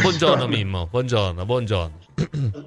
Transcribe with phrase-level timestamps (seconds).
[0.00, 1.98] Buongiorno Mimmo, buongiorno, buongiorno.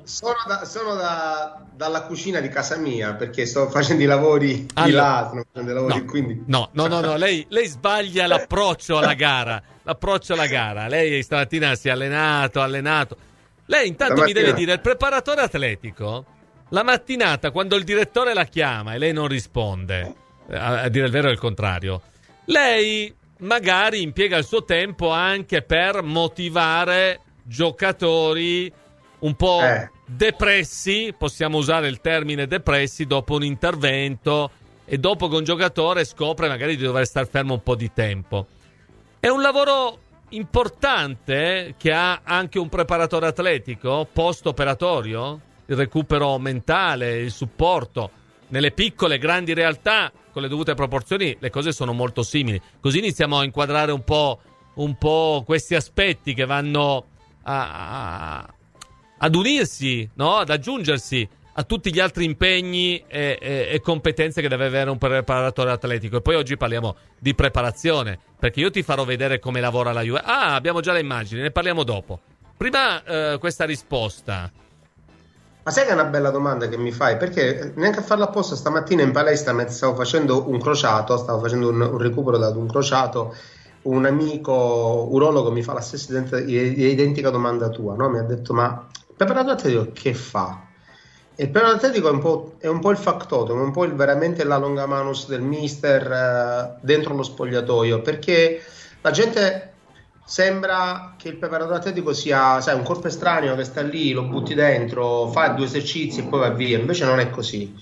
[0.04, 4.90] Sono, da, sono da, dalla cucina di casa mia perché sto facendo i lavori allora,
[4.90, 6.44] di là, sto facendo i lavori no, quindi...
[6.48, 10.88] No, no, no, no, lei, lei sbaglia l'approccio alla gara, l'approccio alla gara.
[10.88, 13.16] Lei stamattina si è allenato, allenato.
[13.66, 14.40] Lei intanto stamattina...
[14.40, 16.26] mi deve dire, il preparatore atletico,
[16.70, 20.16] la mattinata quando il direttore la chiama e lei non risponde,
[20.50, 22.02] a, a dire il vero è il contrario,
[22.46, 28.72] lei magari impiega il suo tempo anche per motivare giocatori
[29.20, 29.90] un po' eh.
[30.06, 34.52] depressi, possiamo usare il termine depressi, dopo un intervento
[34.86, 38.48] e dopo che un giocatore scopre magari di dover stare fermo un po' di tempo.
[39.20, 47.32] È un lavoro importante che ha anche un preparatore atletico post-operatorio, il recupero mentale, il
[47.32, 48.12] supporto.
[48.48, 52.60] Nelle piccole e grandi realtà, con le dovute proporzioni, le cose sono molto simili.
[52.80, 54.40] Così iniziamo a inquadrare un po',
[54.76, 57.06] un po questi aspetti che vanno
[57.44, 58.54] a, a,
[59.18, 60.38] ad unirsi, no?
[60.38, 64.98] ad aggiungersi a tutti gli altri impegni e, e, e, competenze che deve avere un
[64.98, 66.18] preparatore atletico.
[66.18, 70.22] E poi oggi parliamo di preparazione, perché io ti farò vedere come lavora la Juve.
[70.24, 72.22] Ah, abbiamo già le immagini, ne parliamo dopo.
[72.56, 74.50] Prima eh, questa risposta.
[75.70, 77.18] Ma sai che è una bella domanda che mi fai?
[77.18, 81.80] Perché neanche a farla apposta stamattina in palestra stavo facendo un crociato, stavo facendo un,
[81.80, 83.36] un recupero da un crociato
[83.84, 88.10] un amico urologo mi fa la stessa identica domanda tua, no?
[88.10, 90.60] mi ha detto ma preparatore atletico che fa?
[91.36, 93.94] E il preparatore atletico è un po', è un po il factotum, un po' il,
[93.94, 98.60] veramente la longamanus del mister eh, dentro lo spogliatoio, perché
[99.02, 99.69] la gente
[100.30, 104.54] sembra che il preparatore atletico sia sai, un corpo estraneo che sta lì, lo butti
[104.54, 106.78] dentro, fa due esercizi e poi va via.
[106.78, 107.76] Invece non è così,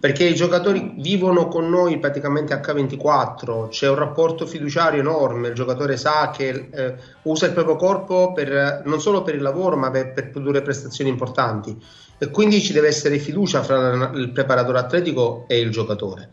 [0.00, 5.96] perché i giocatori vivono con noi praticamente H24, c'è un rapporto fiduciario enorme, il giocatore
[5.96, 10.12] sa che eh, usa il proprio corpo per, non solo per il lavoro, ma per,
[10.12, 11.80] per produrre prestazioni importanti.
[12.18, 16.30] E quindi ci deve essere fiducia fra il preparatore atletico e il giocatore.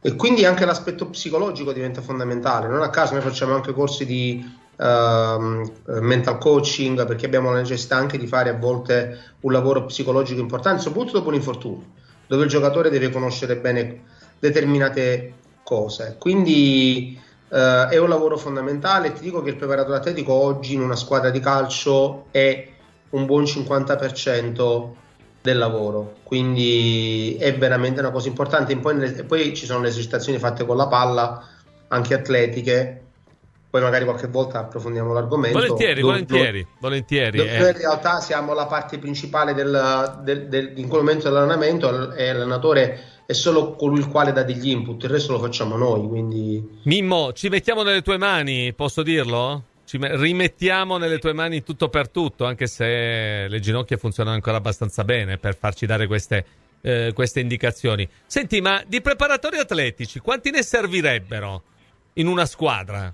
[0.00, 2.66] E quindi anche l'aspetto psicologico diventa fondamentale.
[2.66, 7.96] Non a caso noi facciamo anche corsi di uh, mental coaching, perché abbiamo la necessità
[7.96, 11.84] anche di fare a volte un lavoro psicologico importante, soprattutto dopo un infortunio,
[12.26, 14.02] dove il giocatore deve conoscere bene
[14.38, 16.16] determinate cose.
[16.18, 17.18] Quindi
[17.48, 19.12] uh, è un lavoro fondamentale.
[19.12, 22.68] Ti dico che il preparatore atletico oggi in una squadra di calcio è
[23.10, 25.02] un buon 50%
[25.40, 28.76] del lavoro, quindi è veramente una cosa importante.
[28.78, 31.46] Poi, poi ci sono le esercitazioni fatte con la palla,
[31.88, 33.03] anche atletiche,
[33.74, 35.58] poi magari qualche volta approfondiamo l'argomento.
[35.58, 37.36] Volentieri, dove, volentieri, dove, volentieri.
[37.38, 37.70] Dove eh.
[37.70, 43.00] in realtà siamo la parte principale del, del, del, in quel momento dell'allenamento e l'allenatore
[43.26, 46.06] è solo colui il quale dà degli input, il resto lo facciamo noi.
[46.06, 46.82] Quindi...
[46.84, 49.64] Mimmo, ci mettiamo nelle tue mani, posso dirlo?
[49.84, 55.02] Ci rimettiamo nelle tue mani tutto per tutto, anche se le ginocchia funzionano ancora abbastanza
[55.02, 56.44] bene per farci dare queste,
[56.80, 58.08] eh, queste indicazioni.
[58.24, 61.62] Senti, ma di preparatori atletici, quanti ne servirebbero
[62.12, 63.12] in una squadra?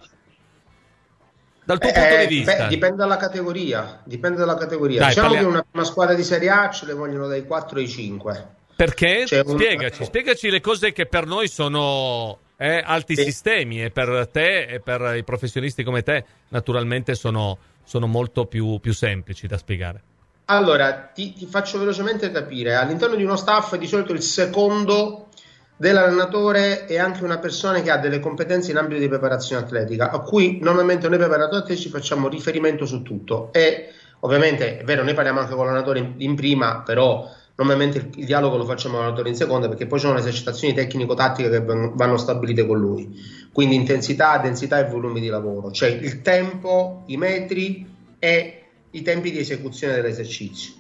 [1.71, 2.57] Dal tuo eh, punto di vista?
[2.57, 4.01] Beh, dipende dalla categoria.
[4.05, 4.99] Dipende dalla categoria.
[4.99, 5.49] Dai, diciamo parliamo...
[5.49, 8.49] che una, una, squadra di Serie A ce le vogliono dai 4 ai 5.
[8.75, 9.25] Perché?
[9.45, 9.55] Un...
[9.55, 13.25] Spiegaci, spiegaci le cose che per noi sono eh, alti sì.
[13.25, 18.79] sistemi e per te e per i professionisti come te naturalmente sono, sono molto più,
[18.81, 20.03] più semplici da spiegare.
[20.47, 22.75] Allora, ti, ti, faccio velocemente capire.
[22.75, 25.29] All'interno di uno staff di solito il secondo
[25.81, 30.19] dell'allenatore è anche una persona che ha delle competenze in ambito di preparazione atletica, a
[30.19, 33.49] cui normalmente noi preparatori atletici facciamo riferimento su tutto.
[33.51, 33.89] E
[34.21, 38.27] ovviamente è vero, noi parliamo anche con l'allenatore in, in prima, però normalmente il, il,
[38.27, 41.65] dialogo lo facciamo con l'allenatore in seconda perché poi ci sono le esercitazioni tecnico-tattiche che
[41.65, 43.19] vanno, vanno stabilite con lui.
[43.51, 49.31] Quindi intensità, densità e volumi di lavoro, cioè il tempo, i metri e i tempi
[49.31, 50.75] di esecuzione dell'esercizio.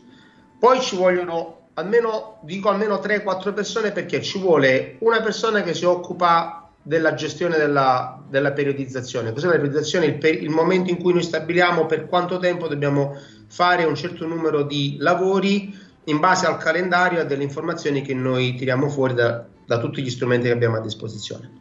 [0.59, 5.85] Poi ci vogliono almeno, dico almeno 3-4 persone perché ci vuole una persona che si
[5.85, 9.33] occupa della gestione della, della periodizzazione.
[9.33, 10.07] Cos'è la periodizzazione?
[10.07, 13.17] Il, per, il, momento in cui noi stabiliamo per quanto tempo dobbiamo
[13.49, 18.15] fare un certo numero di lavori in base al calendario e a delle informazioni che
[18.15, 21.59] noi tiriamo fuori da, da tutti gli strumenti che abbiamo a disposizione.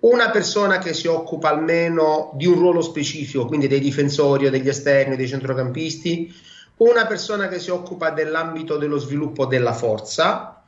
[0.00, 4.68] Una persona che si occupa almeno di un ruolo specifico, quindi dei difensori o degli
[4.68, 6.34] esterni dei centrocampisti,
[6.78, 10.62] una persona che si occupa dell'ambito dello sviluppo della forza,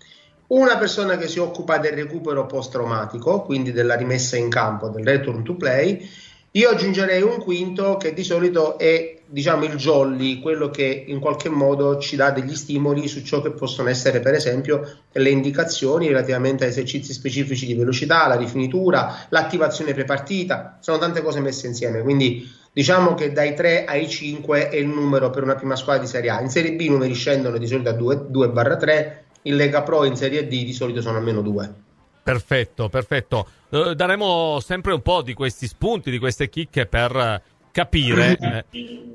[0.48, 5.42] una persona che si occupa del recupero post-traumatico, quindi della rimessa in campo, del return
[5.42, 6.08] to play.
[6.52, 11.50] Io aggiungerei un quinto che di solito è diciamo il jolly, quello che in qualche
[11.50, 16.64] modo ci dà degli stimoli su ciò che possono essere per esempio le indicazioni relativamente
[16.64, 22.50] a esercizi specifici di velocità, la rifinitura, l'attivazione prepartita, sono tante cose messe insieme, quindi
[22.72, 26.30] Diciamo che dai 3 ai 5 è il numero per una prima squadra di Serie
[26.30, 26.40] A.
[26.40, 30.46] In Serie B i numeri scendono di solito a 2-3, in Lega Pro in Serie
[30.46, 31.74] D di solito sono almeno 2.
[32.22, 33.48] Perfetto, perfetto.
[33.70, 37.42] Uh, daremo sempre un po' di questi spunti, di queste chicche per
[37.72, 38.64] capire.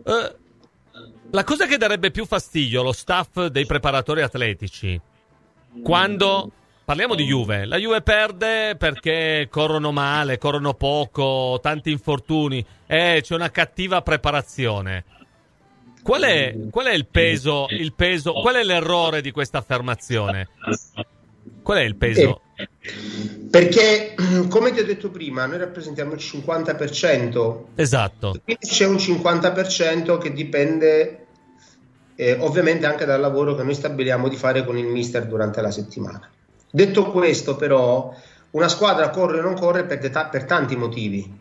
[0.04, 0.12] uh,
[1.32, 5.00] la cosa che darebbe più fastidio allo staff dei preparatori atletici,
[5.84, 6.52] quando
[6.84, 13.36] parliamo di Juve, la Juve perde perché corrono male, corrono poco, tanti infortuni, e c'è
[13.36, 15.06] una cattiva preparazione.
[16.04, 20.50] Qual è, qual è il, peso, il peso, qual è l'errore di questa affermazione?
[21.62, 22.42] Qual è il peso?
[22.56, 22.68] Eh,
[23.50, 24.14] perché,
[24.50, 27.62] come ti ho detto prima, noi rappresentiamo il 50%.
[27.76, 28.36] Esatto.
[28.44, 31.26] Quindi c'è un 50% che dipende
[32.16, 35.72] eh, ovviamente anche dal lavoro che noi stabiliamo di fare con il mister durante la
[35.72, 36.30] settimana.
[36.76, 38.12] Detto questo, però,
[38.50, 41.40] una squadra corre o non corre per, ta- per tanti motivi.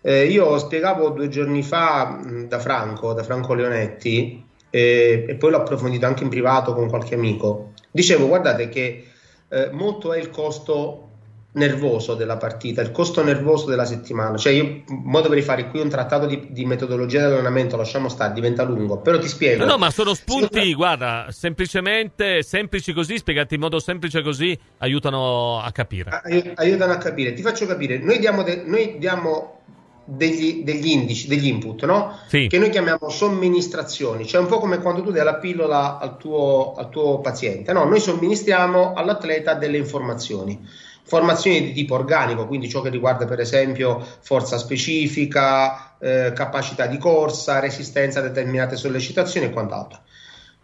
[0.00, 5.52] Eh, io spiegavo due giorni fa mh, da Franco, da Franco Leonetti, eh, e poi
[5.52, 7.74] l'ho approfondito anche in privato con qualche amico.
[7.92, 9.04] Dicevo, guardate che
[9.48, 11.10] eh, molto è il costo
[11.54, 14.36] nervoso della partita, il costo nervoso della settimana.
[14.36, 18.62] Cioè, io mo dovrei fare qui un trattato di, di metodologia dell'allenamento, lasciamo stare, diventa
[18.62, 19.64] lungo, però ti spiego.
[19.64, 24.58] No, no ma sono spunti, sì, guarda, semplicemente semplici così, spiegati in modo semplice così,
[24.78, 26.22] aiutano a capire.
[26.24, 27.34] Ai, aiutano a capire.
[27.34, 29.60] Ti faccio capire, noi diamo, de, noi diamo
[30.04, 32.18] degli, degli, indici, degli input, no?
[32.28, 32.46] Sì.
[32.48, 36.72] Che noi chiamiamo somministrazioni, cioè un po' come quando tu dai la pillola al tuo,
[36.76, 37.84] al tuo paziente, no?
[37.84, 44.06] Noi somministriamo all'atleta delle informazioni Formazioni di tipo organico, quindi ciò che riguarda per esempio
[44.20, 50.00] forza specifica, eh, capacità di corsa, resistenza a determinate sollecitazioni e quant'altro.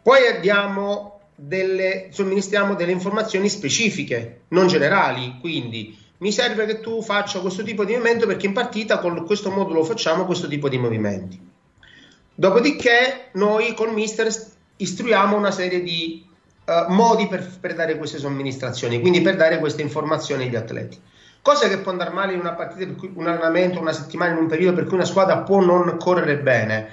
[0.02, 7.40] Poi abbiamo delle, somministriamo delle informazioni specifiche, non generali, quindi mi serve che tu faccia
[7.40, 11.40] questo tipo di movimento perché in partita con questo modulo facciamo questo tipo di movimenti.
[12.34, 14.28] Dopodiché noi col mister
[14.76, 16.24] istruiamo una serie di
[16.68, 21.00] uh, modi per, per, dare queste somministrazioni, quindi per dare queste informazioni agli atleti.
[21.40, 24.38] Cosa che può andare male in una partita, per cui un allenamento, una settimana, in
[24.38, 26.88] un periodo per cui una squadra può non correre bene.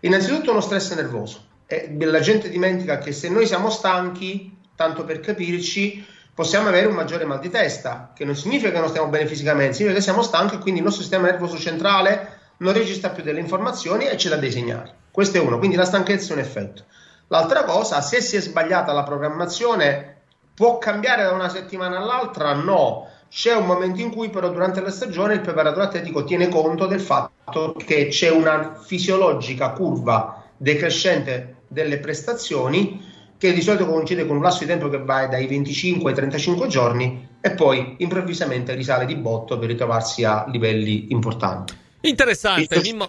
[0.00, 1.44] Innanzitutto uno stress nervoso.
[1.66, 6.04] E la gente dimentica che se noi siamo stanchi, tanto per capirci,
[6.34, 9.74] possiamo avere un maggiore mal di testa, che non significa che non stiamo bene fisicamente,
[9.74, 13.40] significa che siamo stanchi e quindi il nostro sistema nervoso centrale non registra più delle
[13.40, 14.90] informazioni e ci dà dei segnali.
[15.10, 16.84] Questo è uno, quindi la stanchezza è un effetto.
[17.32, 20.22] L'altra cosa, se si è sbagliata la programmazione,
[20.52, 22.54] può cambiare da una settimana all'altra?
[22.54, 23.06] No.
[23.28, 27.00] C'è un momento in cui però durante la stagione il preparatore atletico tiene conto del
[27.00, 33.00] fatto che c'è una fisiologica curva decrescente delle prestazioni
[33.38, 36.66] che di solito coincide con un lasso di tempo che va dai 25 ai 35
[36.66, 41.78] giorni e poi improvvisamente risale di botto per ritrovarsi a livelli importanti.
[42.00, 43.08] Interessante, Mimmo,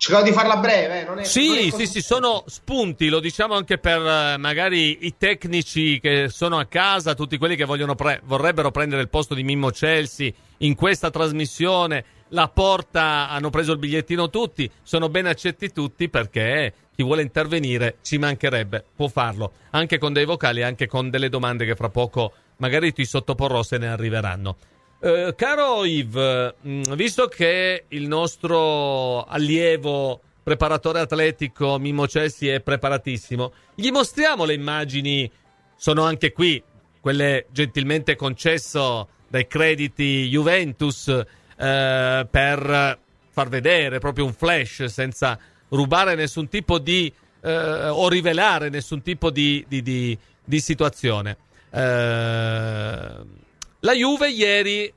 [0.00, 1.04] Cercavo di farla breve, eh?
[1.04, 5.04] non è, Sì, non è sì, sì, sono spunti, lo diciamo anche per eh, magari
[5.04, 9.42] i tecnici che sono a casa, tutti quelli che pre- vorrebbero prendere il posto di
[9.42, 12.02] Mimmo Chelsea in questa trasmissione.
[12.28, 17.98] La porta hanno preso il bigliettino tutti, sono ben accetti tutti perché chi vuole intervenire
[18.00, 22.32] ci mancherebbe, può farlo, anche con dei vocali, anche con delle domande che fra poco
[22.56, 24.56] magari ti sottoporrò se ne arriveranno.
[25.02, 33.52] Eh, caro Yves, mm, visto che il nostro allievo preparatore atletico Mimmo Cessi è preparatissimo,
[33.74, 35.30] gli mostriamo le immagini,
[35.74, 36.62] sono anche qui,
[37.00, 42.98] quelle gentilmente concesso dai crediti Juventus eh, per
[43.30, 45.38] far vedere proprio un flash senza
[45.70, 51.38] rubare nessun tipo di eh, o rivelare nessun tipo di, di, di, di situazione.
[51.70, 53.38] Eh,
[53.80, 54.92] la Juve ieri,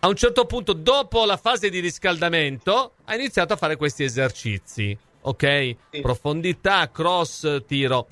[0.00, 4.96] a un certo punto, dopo la fase di riscaldamento, ha iniziato a fare questi esercizi.
[5.22, 5.76] Ok?
[5.90, 6.00] Sì.
[6.00, 8.06] Profondità, cross, tiro.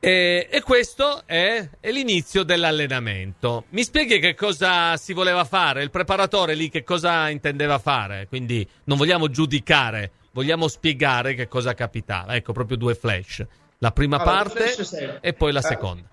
[0.00, 3.66] E, e questo è, è, l'inizio dell'allenamento.
[3.68, 5.84] Mi spieghi che cosa si voleva fare?
[5.84, 8.26] Il preparatore lì che cosa intendeva fare?
[8.26, 12.34] Quindi non vogliamo giudicare, vogliamo spiegare che cosa capitava.
[12.34, 13.46] Ecco, proprio due flash.
[13.78, 16.11] La prima allora, parte e poi la eh, seconda.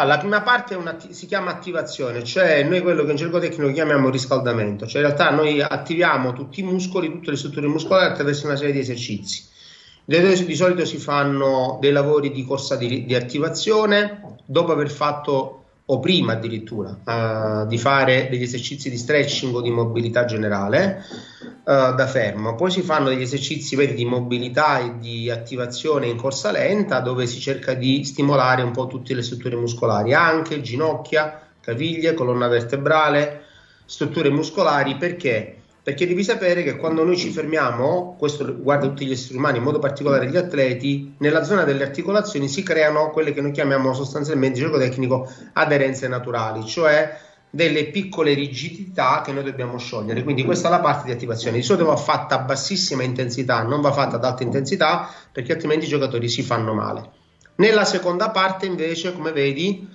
[0.00, 0.78] Allora, la prima parte
[1.10, 5.30] si chiama attivazione, cioè noi quello che in gergo tecnico chiamiamo riscaldamento, cioè in realtà
[5.30, 9.46] noi attiviamo tutti i muscoli, tutte le strutture muscolari attraverso una serie di esercizi.
[10.04, 15.57] Di solito si fanno dei lavori di corsa di, di attivazione dopo aver fatto
[15.90, 21.02] o prima addirittura uh, di fare degli esercizi di stretching o di mobilità generale
[21.40, 22.54] uh, da fermo.
[22.54, 27.26] Poi si fanno degli esercizi vedi, di mobilità e di attivazione in corsa lenta dove
[27.26, 33.44] si cerca di stimolare un po' tutte le strutture muscolari, anche ginocchia, caviglie, colonna vertebrale,
[33.86, 35.57] strutture muscolari perché?
[35.88, 39.62] Perché devi sapere che quando noi ci fermiamo, questo riguarda tutti gli esseri umani, in
[39.62, 44.58] modo particolare gli atleti, nella zona delle articolazioni si creano quelle che noi chiamiamo sostanzialmente,
[44.58, 47.18] gioco tecnico, aderenze naturali, cioè
[47.48, 50.22] delle piccole rigidità che noi dobbiamo sciogliere.
[50.24, 51.56] Quindi questa è la parte di attivazione.
[51.56, 55.86] Di solito va fatta a bassissima intensità, non va fatta ad alta intensità, perché altrimenti
[55.86, 57.12] i giocatori si fanno male.
[57.54, 59.88] Nella seconda parte, invece, come vedi,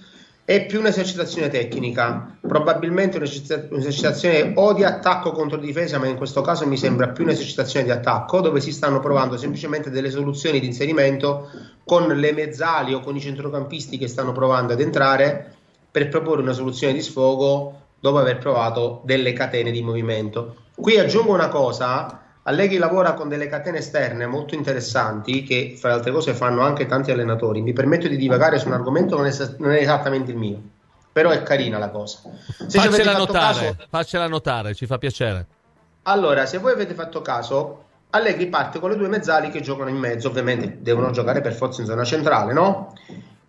[0.45, 6.67] è più un'esercitazione tecnica, probabilmente un'esercitazione o di attacco contro difesa, ma in questo caso
[6.67, 11.50] mi sembra più un'esercitazione di attacco, dove si stanno provando semplicemente delle soluzioni di inserimento
[11.85, 15.55] con le mezzali o con i centrocampisti che stanno provando ad entrare
[15.89, 20.55] per proporre una soluzione di sfogo dopo aver provato delle catene di movimento.
[20.75, 25.95] Qui aggiungo una cosa, Allegri lavora con delle catene esterne molto interessanti che fra le
[25.95, 27.62] altre cose fanno anche tanti allenatori.
[27.62, 30.62] Mi permetto di divagare su un argomento non è, non è esattamente il mio,
[31.12, 32.19] però è carina la cosa.
[32.67, 35.45] Se faccela notare, caso, faccela notare, ci fa piacere.
[36.03, 39.95] Allora, se voi avete fatto caso, Allegri parte con le due mezzali che giocano in
[39.95, 42.93] mezzo, ovviamente devono giocare per forza in zona centrale, no?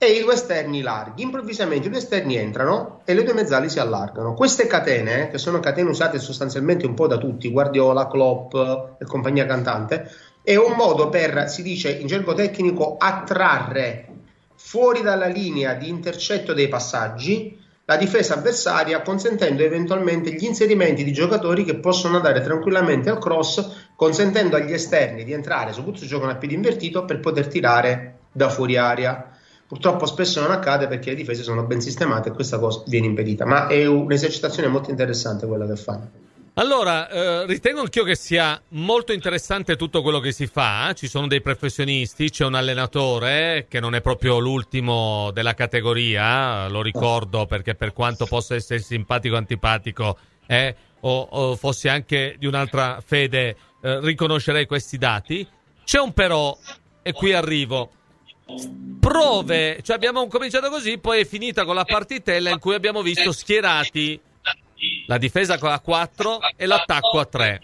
[0.05, 1.23] E i due esterni larghi.
[1.23, 4.35] Improvvisamente i due esterni entrano e le due mezzali si allargano.
[4.35, 9.47] Queste catene, che sono catene usate sostanzialmente un po' da tutti, Guardiola, Klopp e compagnia
[9.47, 10.11] cantante,
[10.43, 14.09] è un modo per, si dice in gergo tecnico, attrarre
[14.55, 21.13] fuori dalla linea di intercetto dei passaggi la difesa avversaria, consentendo eventualmente gli inserimenti di
[21.13, 26.33] giocatori che possono andare tranquillamente al cross, consentendo agli esterni di entrare, soprattutto se giocano
[26.33, 29.34] a piede invertito, per poter tirare da fuori aria.
[29.67, 33.47] Purtroppo spesso non accade perché le difese sono ben sistemate e questa cosa viene impedita,
[33.47, 36.11] ma è un'esercitazione molto interessante quella che fanno.
[36.57, 40.93] Allora, eh, ritengo anch'io che sia molto interessante tutto quello che si fa.
[40.95, 46.81] Ci sono dei professionisti, c'è un allenatore che non è proprio l'ultimo della categoria, lo
[46.81, 50.17] ricordo perché per quanto possa essere simpatico antipatico
[50.47, 55.45] eh, o, o, fosse anche di un'altra fede, eh, riconoscerei questi dati.
[55.83, 56.57] C'è un però,
[57.03, 57.91] e qui arrivo
[59.01, 63.33] prove, cioè abbiamo cominciato così, poi è finita con la partitella in cui abbiamo visto
[63.33, 64.21] schierati
[65.07, 67.61] la difesa a 4 e l'attacco a 3.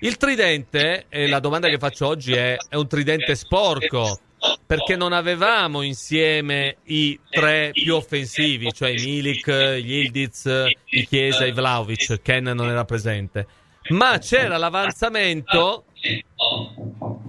[0.00, 4.18] Il tridente, e la domanda che faccio oggi è, è un tridente sporco,
[4.66, 10.50] perché non avevamo insieme i tre più offensivi, cioè i Milik, gli Ildiz,
[10.90, 13.46] i Chiesa e i Vlaovic, Ken non era presente,
[13.88, 15.84] ma c'era l'avanzamento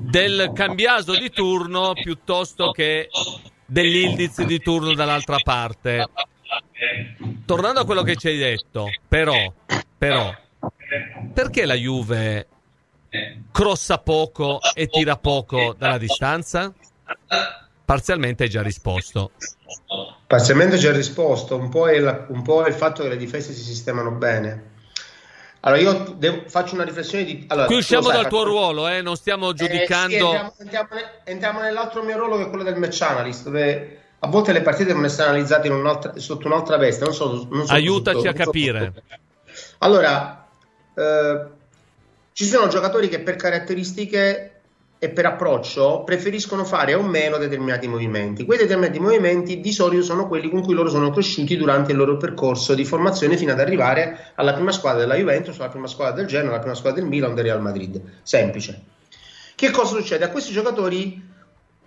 [0.10, 3.10] del cambiaso di turno piuttosto che
[3.66, 6.08] degli indizi di turno dall'altra parte.
[7.46, 9.52] Tornando a quello che ci hai detto, però,
[9.98, 10.34] però
[11.34, 12.48] perché la Juve
[13.52, 16.72] crossa poco e tira poco dalla distanza?
[17.84, 19.32] Parzialmente hai già risposto.
[20.28, 23.54] Parzialmente già risposto, un po' è, la, un po' è il fatto che le difese
[23.54, 24.74] si sistemano bene
[25.66, 27.46] allora, io devo, faccio una riflessione di...
[27.48, 29.02] Allora, Qui usciamo sai, dal tuo ruolo, eh?
[29.02, 30.14] non stiamo giudicando...
[30.14, 30.90] Eh, sì, entriamo, entriamo,
[31.24, 34.86] entriamo, nell'altro mio ruolo che è quello del match analyst, dove a volte le partite
[34.86, 37.04] devono essere analizzate un'altra, sotto un'altra veste.
[37.04, 38.94] Non so, non so Aiutaci sotto, a capire.
[39.80, 40.48] Allora,
[40.94, 41.46] eh,
[42.34, 44.55] ci sono giocatori che per caratteristiche
[44.98, 48.46] e per approccio preferiscono fare o meno determinati movimenti.
[48.46, 52.18] Quei determinati movimenti di solito sono quelli con cui loro sono cresciuti durante il loro
[52.18, 56.28] percorso di formazione fino ad arrivare alla prima squadra della Juventus, alla prima squadra del
[56.28, 58.02] Genoa, alla prima squadra del Milan, del Real Madrid.
[58.24, 58.84] Semplice.
[59.56, 60.26] Che cosa succede?
[60.26, 61.34] A questi giocatori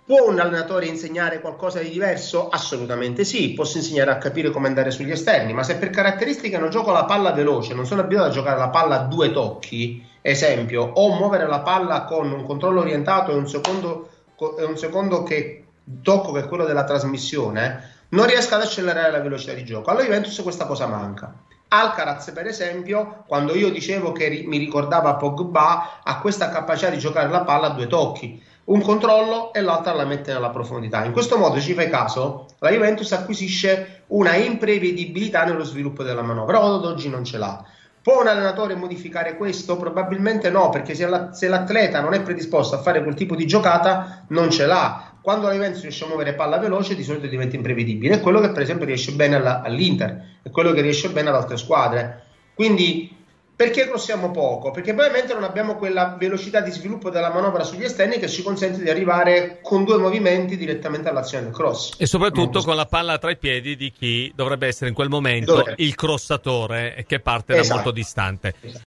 [0.09, 2.49] Può un allenatore insegnare qualcosa di diverso?
[2.49, 6.71] Assolutamente sì, posso insegnare a capire come andare sugli esterni, ma se per caratteristiche non
[6.71, 10.81] gioco la palla veloce, non sono abituato a giocare la palla a due tocchi, esempio,
[10.81, 14.09] o muovere la palla con un controllo orientato e un secondo,
[14.57, 15.65] e un secondo che
[16.01, 19.91] tocco che è quello della trasmissione, non riesco ad accelerare la velocità di gioco.
[19.91, 21.31] Alla Juventus questa cosa manca.
[21.67, 27.29] Alcaraz, per esempio, quando io dicevo che mi ricordava Pogba, ha questa capacità di giocare
[27.29, 31.03] la palla a due tocchi un controllo e l'altra la mette nella profondità.
[31.03, 36.59] In questo modo, ci fai caso, la Juventus acquisisce una imprevedibilità nello sviluppo della manovra.
[36.59, 37.63] Ad oggi non ce l'ha.
[38.01, 39.75] Può un allenatore modificare questo?
[39.75, 43.45] Probabilmente no, perché se, la, se, l'atleta non è predisposto a fare quel tipo di
[43.45, 45.13] giocata, non ce l'ha.
[45.21, 48.15] Quando la Juventus riesce a muovere palla veloce, di solito diventa imprevedibile.
[48.15, 51.35] È quello che, per esempio, riesce bene alla, all'Inter, è quello che riesce bene ad
[51.35, 52.23] altre squadre.
[52.53, 53.17] Quindi
[53.59, 54.71] perché crossiamo poco?
[54.71, 58.81] Perché probabilmente non abbiamo quella velocità di sviluppo della manovra sugli esterni che ci consente
[58.81, 61.95] di arrivare con due movimenti direttamente all'azione del cross.
[61.97, 65.55] E soprattutto con la palla tra i piedi di chi dovrebbe essere in quel momento
[65.55, 65.73] Dove?
[65.75, 67.67] il crossatore che parte esatto.
[67.67, 68.53] da molto distante.
[68.61, 68.77] Esatto.